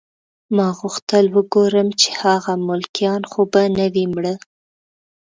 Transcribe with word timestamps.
ما 0.55 0.67
غوښتل 0.79 1.25
وګورم 1.35 1.87
چې 2.01 2.09
هغه 2.23 2.53
ملکیان 2.69 3.21
خو 3.31 3.41
به 3.51 3.61
نه 3.77 3.85
وي 3.93 4.05
مړه 4.13 4.35